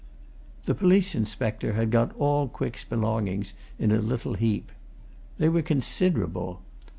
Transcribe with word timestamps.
The 0.65 0.73
police 0.73 1.13
inspector 1.13 1.73
had 1.73 1.91
got 1.91 2.15
all 2.17 2.47
Quick's 2.47 2.83
belongings 2.83 3.53
in 3.77 3.91
a 3.91 4.01
little 4.01 4.33
heap. 4.33 4.71
They 5.37 5.47
were 5.47 5.61
considerable. 5.61 6.63